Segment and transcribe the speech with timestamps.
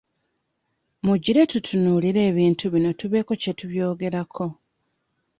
[1.05, 4.45] Mugire tutunuulire ebintu bino tubeeko kye tubyogerako.